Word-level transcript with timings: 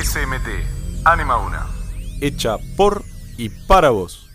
SMT, 0.00 1.04
Anima 1.04 1.38
Una. 1.38 1.66
Hecha 2.20 2.56
por 2.76 3.02
y 3.36 3.48
para 3.48 3.90
vos. 3.90 4.28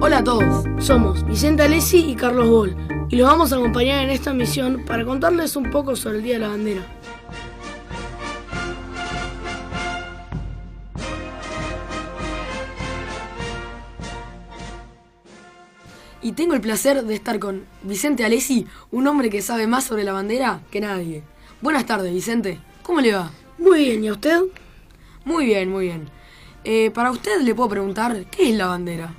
Hola 0.00 0.18
a 0.18 0.24
todos, 0.24 0.64
somos 0.78 1.26
Vicente 1.26 1.64
Alessi 1.64 2.10
y 2.10 2.14
Carlos 2.14 2.48
Bol 2.48 2.76
y 3.08 3.16
los 3.16 3.26
vamos 3.26 3.52
a 3.52 3.56
acompañar 3.56 4.04
en 4.04 4.10
esta 4.10 4.32
misión 4.32 4.84
para 4.84 5.04
contarles 5.04 5.56
un 5.56 5.72
poco 5.72 5.96
sobre 5.96 6.18
el 6.18 6.22
Día 6.22 6.34
de 6.34 6.40
la 6.40 6.48
Bandera. 6.48 6.82
Y 16.28 16.32
tengo 16.32 16.52
el 16.52 16.60
placer 16.60 17.04
de 17.04 17.14
estar 17.14 17.38
con 17.38 17.64
Vicente 17.82 18.22
Alessi, 18.22 18.66
un 18.90 19.06
hombre 19.06 19.30
que 19.30 19.40
sabe 19.40 19.66
más 19.66 19.84
sobre 19.84 20.04
la 20.04 20.12
bandera 20.12 20.60
que 20.70 20.78
nadie. 20.78 21.22
Buenas 21.62 21.86
tardes, 21.86 22.12
Vicente. 22.12 22.60
¿Cómo 22.82 23.00
le 23.00 23.14
va? 23.14 23.32
Muy 23.56 23.78
bien, 23.84 24.04
¿y 24.04 24.08
a 24.08 24.12
usted? 24.12 24.42
Muy 25.24 25.46
bien, 25.46 25.70
muy 25.70 25.86
bien. 25.86 26.10
Eh, 26.64 26.90
para 26.90 27.12
usted 27.12 27.40
le 27.40 27.54
puedo 27.54 27.70
preguntar, 27.70 28.26
¿qué 28.30 28.50
es 28.50 28.56
la 28.58 28.66
bandera? 28.66 29.14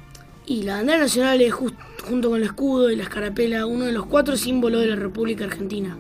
Y 0.45 0.61
la 0.61 0.75
bandera 0.75 0.99
nacional 0.99 1.41
es 1.41 1.51
junto 1.51 2.29
con 2.29 2.37
el 2.37 2.43
escudo 2.43 2.91
y 2.91 2.95
la 2.95 3.01
escarapela 3.01 3.65
uno 3.65 3.85
de 3.85 3.91
los 3.91 4.05
cuatro 4.05 4.37
símbolos 4.37 4.81
de 4.81 4.89
la 4.89 4.95
República 4.95 5.45
Argentina. 5.45 5.97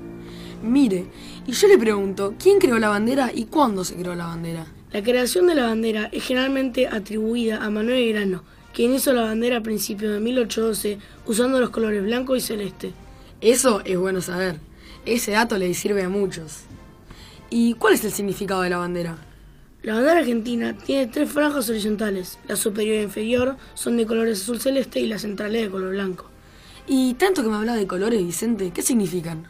Mire, 0.61 1.07
y 1.47 1.53
yo 1.53 1.67
le 1.69 1.79
pregunto, 1.79 2.35
¿quién 2.37 2.59
creó 2.59 2.77
la 2.77 2.89
bandera 2.89 3.31
y 3.33 3.45
cuándo 3.45 3.83
se 3.83 3.95
creó 3.95 4.13
la 4.13 4.27
bandera? 4.27 4.67
La 4.91 5.01
creación 5.01 5.47
de 5.47 5.55
la 5.55 5.65
bandera 5.65 6.07
es 6.11 6.23
generalmente 6.23 6.87
atribuida 6.87 7.65
a 7.65 7.71
Manuel 7.71 8.13
Grano, 8.13 8.43
quien 8.73 8.93
hizo 8.93 9.13
la 9.13 9.23
bandera 9.23 9.57
a 9.57 9.63
principios 9.63 10.13
de 10.13 10.19
1812 10.19 10.99
usando 11.25 11.59
los 11.59 11.69
colores 11.69 12.03
blanco 12.03 12.35
y 12.35 12.41
celeste. 12.41 12.93
Eso 13.41 13.81
es 13.85 13.97
bueno 13.97 14.21
saber. 14.21 14.59
Ese 15.05 15.31
dato 15.31 15.57
le 15.57 15.73
sirve 15.73 16.03
a 16.03 16.09
muchos. 16.09 16.61
¿Y 17.49 17.73
cuál 17.75 17.93
es 17.95 18.03
el 18.03 18.11
significado 18.11 18.61
de 18.61 18.69
la 18.69 18.77
bandera? 18.77 19.17
La 19.81 19.93
bandera 19.93 20.19
argentina 20.19 20.77
tiene 20.77 21.07
tres 21.07 21.31
franjas 21.31 21.69
horizontales. 21.69 22.37
La 22.47 22.57
superior 22.57 22.97
e 22.97 23.03
inferior 23.03 23.55
son 23.75 23.95
de 23.95 24.05
colores 24.05 24.41
azul 24.41 24.59
celeste 24.59 24.99
y 24.99 25.07
la 25.07 25.17
central 25.17 25.55
es 25.55 25.63
de 25.63 25.69
color 25.69 25.91
blanco. 25.91 26.29
Y 26.85 27.13
tanto 27.13 27.43
que 27.43 27.49
me 27.49 27.55
habla 27.55 27.75
de 27.75 27.87
colores, 27.87 28.21
Vicente, 28.21 28.71
¿qué 28.73 28.81
significan? 28.81 29.47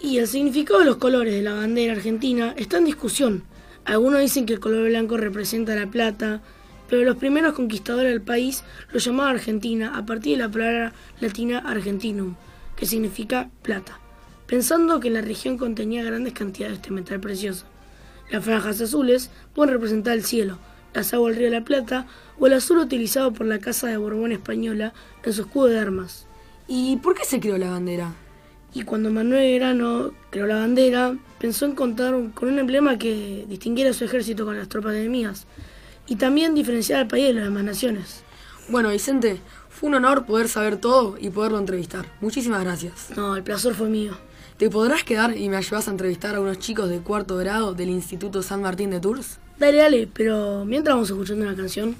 Y 0.00 0.18
el 0.18 0.26
significado 0.26 0.80
de 0.80 0.86
los 0.86 0.96
colores 0.96 1.34
de 1.34 1.42
la 1.42 1.54
bandera 1.54 1.92
argentina 1.92 2.52
está 2.56 2.78
en 2.78 2.86
discusión. 2.86 3.44
Algunos 3.84 4.20
dicen 4.20 4.44
que 4.44 4.54
el 4.54 4.60
color 4.60 4.88
blanco 4.88 5.16
representa 5.16 5.74
la 5.76 5.86
plata, 5.86 6.42
pero 6.90 7.04
los 7.04 7.16
primeros 7.16 7.54
conquistadores 7.54 8.10
del 8.10 8.20
país 8.20 8.64
lo 8.92 8.98
llamaban 8.98 9.36
Argentina 9.36 9.96
a 9.96 10.04
partir 10.04 10.36
de 10.36 10.42
la 10.42 10.50
palabra 10.50 10.92
latina 11.20 11.60
argentinum, 11.64 12.34
que 12.76 12.84
significa 12.84 13.48
plata, 13.62 14.00
pensando 14.48 14.98
que 14.98 15.08
la 15.08 15.20
región 15.20 15.56
contenía 15.56 16.02
grandes 16.02 16.32
cantidades 16.32 16.72
de 16.72 16.82
este 16.82 16.90
metal 16.90 17.20
precioso. 17.20 17.64
Las 18.28 18.44
franjas 18.44 18.80
azules 18.80 19.30
pueden 19.54 19.74
representar 19.74 20.14
el 20.14 20.24
cielo, 20.24 20.58
las 20.92 21.14
aguas 21.14 21.30
del 21.30 21.38
río 21.38 21.50
de 21.52 21.60
la 21.60 21.64
Plata 21.64 22.06
o 22.40 22.48
el 22.48 22.54
azul 22.54 22.78
utilizado 22.78 23.32
por 23.32 23.46
la 23.46 23.60
Casa 23.60 23.86
de 23.86 23.96
Borbón 23.96 24.32
española 24.32 24.92
en 25.24 25.32
su 25.32 25.42
escudo 25.42 25.66
de 25.66 25.78
armas. 25.78 26.26
¿Y 26.66 26.96
por 26.96 27.14
qué 27.14 27.24
se 27.24 27.38
creó 27.38 27.56
la 27.56 27.70
bandera? 27.70 28.12
Y 28.74 28.82
cuando 28.82 29.10
Manuel 29.10 29.60
Grano 29.60 30.12
creó 30.30 30.46
la 30.46 30.56
bandera, 30.56 31.16
pensó 31.38 31.66
en 31.66 31.76
contar 31.76 32.14
con 32.34 32.48
un 32.48 32.58
emblema 32.58 32.98
que 32.98 33.46
distinguiera 33.48 33.90
a 33.90 33.94
su 33.94 34.04
ejército 34.04 34.44
con 34.44 34.56
las 34.56 34.68
tropas 34.68 34.94
enemigas, 34.94 35.46
y 36.06 36.16
también 36.16 36.54
diferenciar 36.54 37.00
al 37.00 37.08
país 37.08 37.28
de 37.28 37.34
las 37.34 37.44
demás 37.44 37.64
naciones. 37.64 38.22
Bueno, 38.68 38.90
Vicente, 38.90 39.40
fue 39.68 39.88
un 39.88 39.96
honor 39.96 40.26
poder 40.26 40.48
saber 40.48 40.76
todo 40.76 41.16
y 41.18 41.30
poderlo 41.30 41.58
entrevistar. 41.58 42.06
Muchísimas 42.20 42.62
gracias. 42.62 43.10
No, 43.16 43.36
el 43.36 43.42
placer 43.42 43.74
fue 43.74 43.88
mío. 43.88 44.12
¿Te 44.58 44.68
podrás 44.68 45.04
quedar 45.04 45.36
y 45.36 45.48
me 45.48 45.56
ayudas 45.56 45.88
a 45.88 45.90
entrevistar 45.90 46.34
a 46.34 46.40
unos 46.40 46.58
chicos 46.58 46.90
de 46.90 47.00
cuarto 47.00 47.36
grado 47.36 47.72
del 47.72 47.88
Instituto 47.88 48.42
San 48.42 48.60
Martín 48.60 48.90
de 48.90 49.00
Tours? 49.00 49.38
Dale, 49.58 49.78
dale, 49.78 50.08
pero 50.12 50.64
mientras 50.66 50.94
vamos 50.94 51.10
escuchando 51.10 51.46
una 51.46 51.56
canción. 51.56 51.96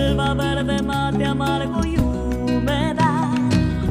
Selva 0.00 0.32
verde, 0.34 0.82
mate 0.82 1.24
amargo 1.26 1.80
y 1.84 1.98
humedad. 1.98 3.34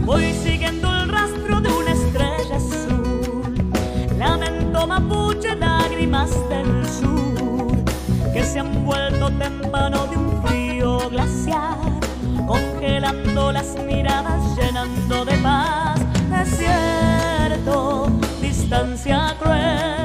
Voy 0.10 0.34
siguiendo 0.46 0.88
el 0.98 1.08
rastro 1.08 1.62
de 1.62 1.70
una 1.80 1.92
estrella 2.00 2.56
azul, 2.64 3.54
lamento 4.18 4.88
mapuche, 4.88 5.56
lágrimas 5.56 6.32
del 6.52 6.72
sur, 6.98 7.84
que 8.34 8.44
se 8.44 8.60
han 8.60 8.72
vuelto 8.86 9.26
témpano 9.44 10.08
de 10.08 10.16
un 10.18 10.30
frío 10.44 11.10
glacial, 11.14 11.80
congelando 12.48 13.52
las 13.52 13.70
miradas, 13.90 14.42
llenando 14.58 15.26
de 15.26 15.36
paz, 15.48 16.00
desierto, 16.36 18.08
distancia 18.42 19.36
cruel, 19.40 19.99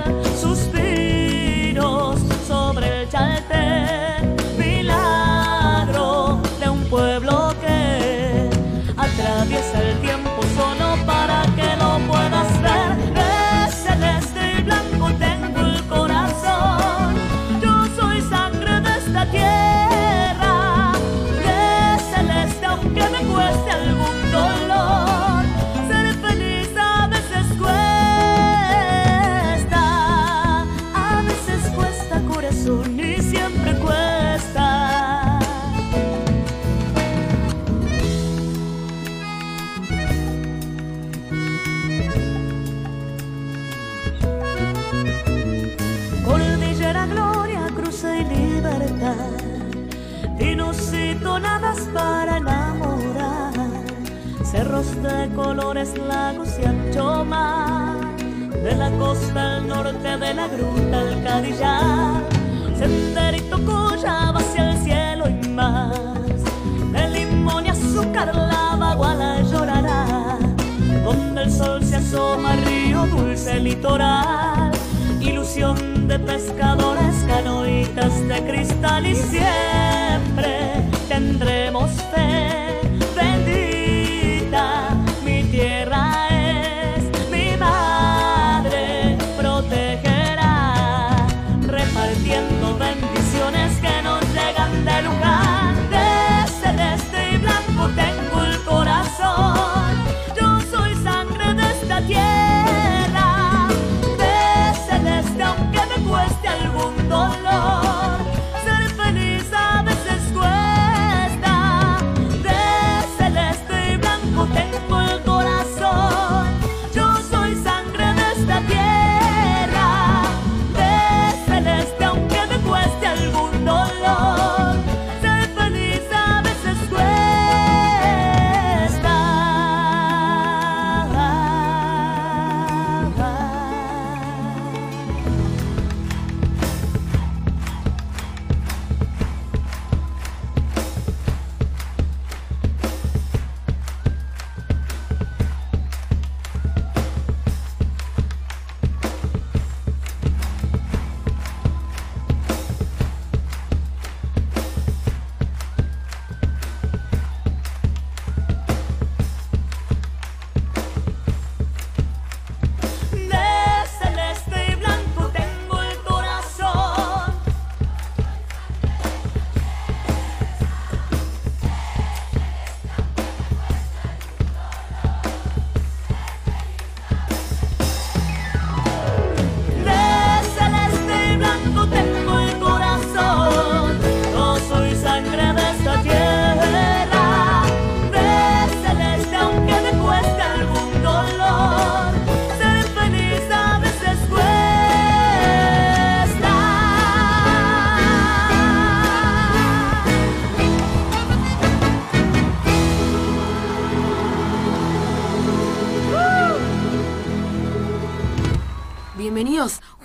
de 55.05 55.35
colores, 55.35 55.93
lagos 55.99 56.49
y 56.61 56.65
ancho 56.65 57.25
de 58.63 58.75
la 58.75 58.91
costa 58.99 59.57
al 59.57 59.69
norte 59.69 60.17
de 60.19 60.35
la 60.35 60.49
gruta 60.49 61.01
al 61.01 61.23
Cadillar, 61.23 62.23
senderito 62.79 63.59
cuya 63.65 64.31
hacia 64.31 64.71
el 64.71 64.79
cielo 64.79 65.29
y 65.29 65.49
más, 65.49 65.95
de 66.93 67.09
limón 67.11 67.67
y 67.67 67.69
azúcar 67.69 68.35
la 68.35 68.77
baguala 68.77 69.43
llorará, 69.43 70.39
donde 71.05 71.43
el 71.43 71.51
sol 71.51 71.85
se 71.85 71.97
asoma 71.97 72.57
río 72.57 73.07
dulce 73.07 73.61
litoral, 73.61 74.71
ilusión 75.21 76.09
de 76.09 76.19
pescadores, 76.19 77.14
canoitas 77.35 78.29
de 78.29 78.47
cristal 78.47 79.07
y 79.07 79.17
siempre 79.17 80.85
tendremos 81.09 81.91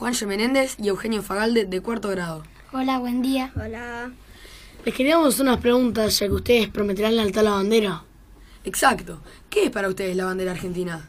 Juancho 0.09 0.25
Menéndez 0.25 0.75
y 0.79 0.87
Eugenio 0.87 1.21
Fagalde 1.21 1.65
de 1.65 1.81
cuarto 1.81 2.09
grado. 2.09 2.41
Hola, 2.73 2.97
buen 2.97 3.21
día. 3.21 3.51
Hola. 3.55 4.09
Les 4.83 4.95
queríamos 4.95 5.39
unas 5.39 5.59
preguntas 5.59 6.17
ya 6.17 6.25
que 6.25 6.33
ustedes 6.33 6.67
prometerán 6.67 7.15
lealtad 7.15 7.41
a 7.41 7.49
la 7.51 7.55
bandera. 7.57 8.03
Exacto. 8.65 9.21
¿Qué 9.51 9.65
es 9.65 9.69
para 9.69 9.87
ustedes 9.87 10.15
la 10.15 10.25
bandera 10.25 10.53
argentina? 10.53 11.07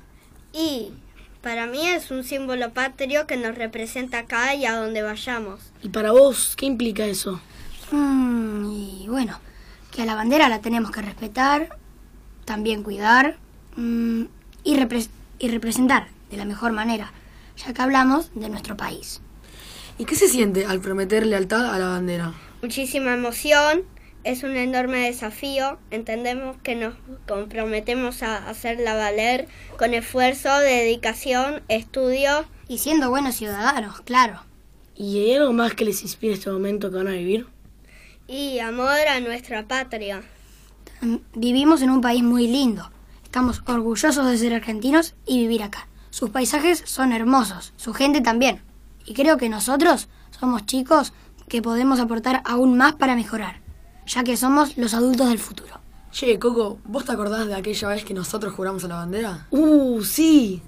Y 0.52 0.90
para 1.40 1.66
mí 1.66 1.86
es 1.86 2.10
un 2.10 2.24
símbolo 2.24 2.74
patrio 2.74 3.26
que 3.26 3.38
nos 3.38 3.54
representa 3.54 4.18
acá 4.18 4.54
y 4.54 4.66
a 4.66 4.76
donde 4.76 5.00
vayamos. 5.00 5.60
¿Y 5.82 5.88
para 5.88 6.12
vos 6.12 6.52
qué 6.54 6.66
implica 6.66 7.06
eso? 7.06 7.40
Mm, 7.92 8.70
y 8.70 9.06
bueno, 9.08 9.40
que 9.92 10.02
a 10.02 10.04
la 10.04 10.14
bandera 10.14 10.50
la 10.50 10.60
tenemos 10.60 10.90
que 10.90 11.00
respetar, 11.00 11.78
también 12.44 12.82
cuidar 12.82 13.38
mm, 13.76 14.24
y, 14.62 14.74
y 15.38 15.48
representar 15.48 16.08
de 16.30 16.36
la 16.36 16.44
mejor 16.44 16.72
manera 16.72 17.14
ya 17.64 17.72
que 17.72 17.82
hablamos 17.82 18.30
de 18.34 18.48
nuestro 18.48 18.76
país. 18.76 19.20
¿Y 19.98 20.04
qué 20.04 20.16
se 20.16 20.28
siente 20.28 20.64
al 20.64 20.80
prometer 20.80 21.26
lealtad 21.26 21.74
a 21.74 21.78
la 21.78 21.88
bandera? 21.88 22.34
Muchísima 22.62 23.14
emoción, 23.14 23.84
es 24.24 24.42
un 24.42 24.56
enorme 24.56 24.98
desafío. 25.06 25.78
Entendemos 25.90 26.56
que 26.62 26.74
nos 26.74 26.94
comprometemos 27.26 28.22
a 28.22 28.48
hacerla 28.48 28.94
valer 28.94 29.48
con 29.78 29.94
esfuerzo, 29.94 30.58
dedicación, 30.58 31.62
estudio. 31.68 32.44
Y 32.68 32.78
siendo 32.78 33.10
buenos 33.10 33.36
ciudadanos, 33.36 34.00
claro. 34.02 34.42
¿Y 34.94 35.18
hay 35.18 35.36
algo 35.36 35.52
más 35.52 35.74
que 35.74 35.84
les 35.84 36.02
inspire 36.02 36.34
este 36.34 36.50
momento 36.50 36.90
que 36.90 36.96
van 36.98 37.08
a 37.08 37.12
vivir? 37.12 37.46
Y 38.28 38.58
amor 38.58 39.08
a 39.08 39.20
nuestra 39.20 39.66
patria. 39.66 40.22
Vivimos 41.34 41.80
en 41.82 41.90
un 41.90 42.02
país 42.02 42.22
muy 42.22 42.46
lindo. 42.46 42.90
Estamos 43.24 43.62
orgullosos 43.66 44.26
de 44.26 44.36
ser 44.36 44.52
argentinos 44.52 45.14
y 45.24 45.38
vivir 45.38 45.62
acá. 45.62 45.88
Sus 46.10 46.30
paisajes 46.30 46.82
son 46.84 47.12
hermosos, 47.12 47.72
su 47.76 47.94
gente 47.94 48.20
también. 48.20 48.62
Y 49.06 49.14
creo 49.14 49.36
que 49.36 49.48
nosotros 49.48 50.08
somos 50.38 50.66
chicos 50.66 51.12
que 51.48 51.62
podemos 51.62 52.00
aportar 52.00 52.42
aún 52.44 52.76
más 52.76 52.94
para 52.94 53.14
mejorar, 53.14 53.60
ya 54.06 54.24
que 54.24 54.36
somos 54.36 54.76
los 54.76 54.94
adultos 54.94 55.28
del 55.28 55.38
futuro. 55.38 55.80
Che, 56.10 56.38
Coco, 56.40 56.78
¿vos 56.84 57.04
te 57.04 57.12
acordás 57.12 57.46
de 57.46 57.54
aquella 57.54 57.88
vez 57.88 58.04
que 58.04 58.14
nosotros 58.14 58.52
juramos 58.52 58.84
a 58.84 58.88
la 58.88 58.96
bandera? 58.96 59.46
Uh, 59.50 60.02
sí. 60.02 60.60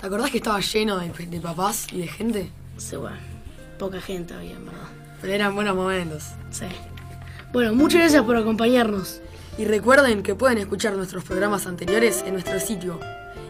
¿Te 0.00 0.06
acordás 0.06 0.30
que 0.30 0.36
estaba 0.38 0.60
lleno 0.60 0.98
de, 0.98 1.40
papás 1.40 1.88
y 1.92 1.98
de 1.98 2.06
gente? 2.06 2.50
Sí, 2.76 2.94
bueno, 2.94 3.16
poca 3.78 4.00
gente 4.00 4.34
había, 4.34 4.52
en 4.52 4.66
verdad. 4.66 4.88
Pero 5.20 5.32
eran 5.32 5.54
buenos 5.54 5.74
momentos. 5.74 6.24
Sí. 6.50 6.66
Bueno, 7.52 7.74
muchas 7.74 8.00
gracias 8.00 8.22
por 8.22 8.36
acompañarnos. 8.36 9.20
Y 9.58 9.64
recuerden 9.64 10.22
que 10.22 10.34
pueden 10.34 10.58
escuchar 10.58 10.94
nuestros 10.94 11.24
programas 11.24 11.66
anteriores 11.66 12.22
en 12.26 12.34
nuestro 12.34 12.60
sitio 12.60 13.00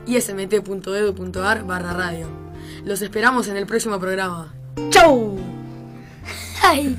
ismt.edu.ar 0.07 1.65
barra 1.65 1.93
radio. 1.93 2.29
Los 2.85 3.03
esperamos 3.03 3.49
en 3.49 3.57
el 3.57 3.67
próximo 3.67 3.99
programa. 3.99 4.55
¡Chau! 4.91 5.37
¡Ay! 6.63 6.97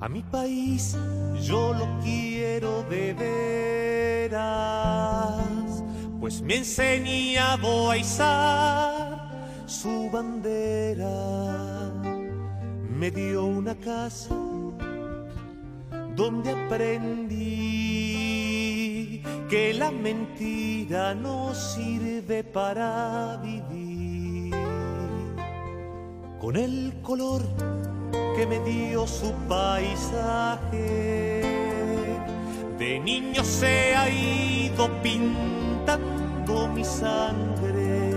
A 0.00 0.08
mi 0.08 0.22
país 0.22 0.96
yo 1.40 1.72
lo 1.72 1.86
quiero 2.02 2.82
de 2.84 3.14
veras, 4.24 5.82
pues 6.20 6.42
me 6.42 6.56
enseñado 6.56 7.90
a 7.90 7.96
izar 7.96 9.30
su 9.66 10.10
bandera. 10.10 11.90
Me 12.98 13.10
dio 13.10 13.46
una 13.46 13.74
casa 13.76 14.34
donde 16.14 16.50
aprendí 16.50 18.03
que 19.54 19.72
la 19.72 19.92
mentira 19.92 21.14
no 21.14 21.54
sirve 21.54 22.42
para 22.42 23.36
vivir. 23.36 24.52
Con 26.40 26.56
el 26.56 26.92
color 27.02 27.42
que 28.36 28.46
me 28.48 28.58
dio 28.68 29.06
su 29.06 29.32
paisaje, 29.48 31.40
de 32.80 32.98
niño 32.98 33.44
se 33.44 33.94
ha 33.94 34.10
ido 34.10 34.90
pintando 35.04 36.66
mi 36.74 36.84
sangre 36.84 38.10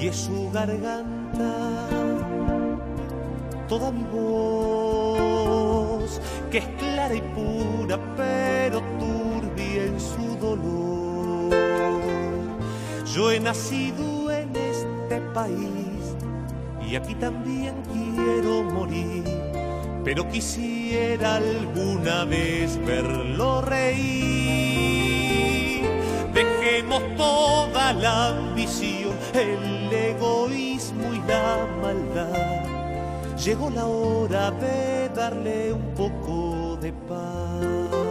y 0.00 0.06
es 0.06 0.16
su 0.16 0.50
garganta 0.50 1.90
toda 3.68 3.92
mi 3.92 4.04
voz 4.04 5.00
que 6.50 6.58
es 6.58 6.66
clara 6.80 7.14
y 7.14 7.20
pura, 7.20 7.98
pero 8.16 8.79
dolor. 10.40 11.50
Yo 13.14 13.30
he 13.30 13.38
nacido 13.40 14.30
en 14.30 14.54
este 14.56 15.20
país 15.34 16.16
y 16.88 16.96
aquí 16.96 17.14
también 17.14 17.74
quiero 17.92 18.62
morir, 18.62 19.24
pero 20.04 20.28
quisiera 20.28 21.36
alguna 21.36 22.24
vez 22.24 22.78
verlo 22.84 23.60
reír. 23.62 24.20
Dejemos 26.34 27.02
toda 27.16 27.92
la 27.92 28.28
ambición, 28.28 29.12
el 29.34 29.92
egoísmo 29.92 31.12
y 31.12 31.18
la 31.28 31.66
maldad. 31.82 33.36
Llegó 33.36 33.70
la 33.70 33.86
hora 33.86 34.50
de 34.50 35.08
darle 35.10 35.72
un 35.72 35.94
poco 35.94 36.76
de 36.80 36.92
paz. 36.92 38.09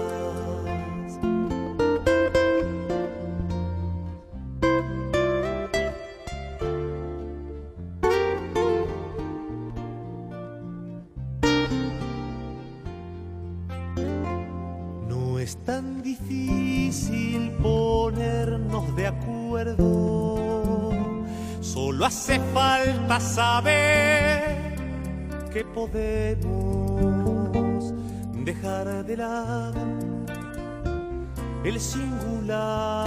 Tan 15.69 16.01
difícil 16.01 17.51
ponernos 17.61 18.95
de 18.95 19.05
acuerdo, 19.05 20.89
solo 21.61 22.05
hace 22.07 22.39
falta 22.55 23.19
saber 23.19 24.73
que 25.53 25.63
podemos 25.63 26.43
dejar 28.43 29.05
de 29.05 29.17
lado 29.17 29.79
el 31.63 31.79
singular 31.79 33.05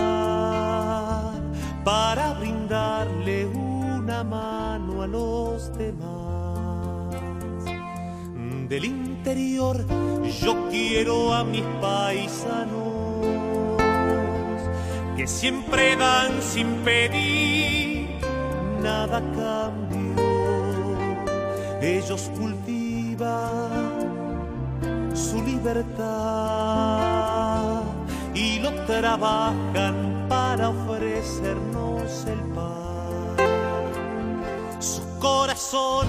para 1.85 2.35
brindarle 2.35 3.47
una 3.47 4.23
mano 4.23 5.03
a 5.03 5.09
los 5.09 5.77
demás. 5.77 6.42
Del 8.73 8.87
interior 8.87 9.85
yo 10.41 10.71
quiero 10.71 11.35
a 11.35 11.45
mis 11.45 11.63
paisanos 11.83 13.27
que 15.15 15.27
siempre 15.27 15.95
dan 15.95 16.41
sin 16.41 16.77
pedir 16.77 18.09
nada 18.83 19.19
a 19.19 19.21
cambio. 19.37 20.17
Ellos 21.83 22.31
cultivan 22.39 23.69
su 25.15 25.43
libertad 25.43 26.63
y 28.35 28.59
lo 28.61 28.73
trabajan 28.87 30.25
para 30.31 30.71
ofrecernos 30.71 32.25
el 32.25 32.41
pan. 32.55 33.37
Su 34.81 35.03
corazón 35.19 36.07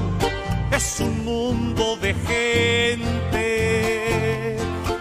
es 0.76 1.00
un 1.00 1.24
mundo 1.24 1.98
de 1.98 2.16
gente 2.16 3.38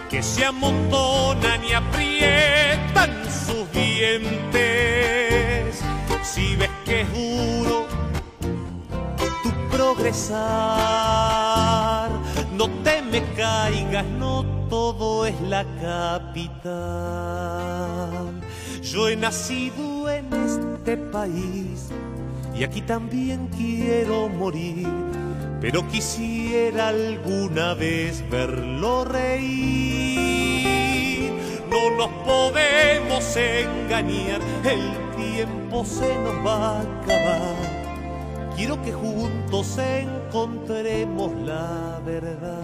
que 0.09 0.21
se 0.21 0.45
amontonan 0.45 1.65
y 1.65 1.73
aprietan 1.73 3.09
sus 3.25 3.71
dientes. 3.71 4.13
Si 6.21 6.55
ves 6.55 6.69
que 6.85 7.01
es 7.01 7.11
duro 7.11 7.87
tu 9.41 9.49
progresar, 9.75 10.37
no 12.55 12.69
te 12.83 13.01
me 13.01 13.23
caigas, 13.35 14.05
no 14.05 14.45
todo 14.69 15.25
es 15.25 15.41
la 15.41 15.65
capital. 15.81 16.73
Yo 18.83 19.09
he 19.09 19.15
nacido 19.15 20.07
en 20.09 20.31
este 20.33 20.97
país 20.97 21.89
y 22.55 22.63
aquí 22.63 22.81
también 22.81 23.47
quiero 23.47 24.29
morir 24.29 24.87
pero 25.63 25.87
quisiera 25.87 26.89
alguna 26.89 27.73
vez 27.73 28.21
verlo 28.29 29.05
reír. 29.05 29.31
No 31.69 31.89
nos 31.91 32.09
podemos 32.25 33.37
engañar, 33.37 34.41
el 34.65 34.91
tiempo 35.15 35.85
se 35.85 36.13
nos 36.19 36.45
va 36.45 36.79
a 36.79 36.81
acabar. 36.81 38.51
Quiero 38.57 38.81
que 38.81 38.91
juntos 38.91 39.77
encontremos 39.77 41.31
la 41.45 42.01
verdad. 42.05 42.59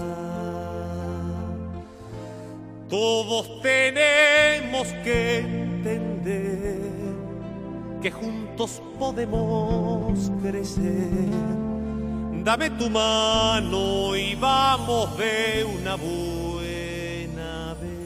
Todos 2.90 3.62
tenemos 3.62 4.90
que 5.06 5.38
entender 5.38 6.82
que 8.02 8.12
juntos 8.12 8.82
podemos 9.00 10.30
crecer 10.42 11.70
Dame 12.44 12.70
tu 12.72 12.90
mano 12.90 14.16
y 14.16 14.34
vamos 14.36 15.18
de 15.18 15.66
una 15.66 15.96
buena 15.96 17.76
vez. 17.76 18.00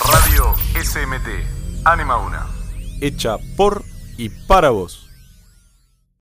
Radio 0.00 0.54
SMT, 0.82 1.84
Anima 1.84 2.16
una. 2.18 2.46
Hecha 3.00 3.36
por 3.56 3.82
y 4.16 4.28
para 4.28 4.70
vos. 4.70 5.11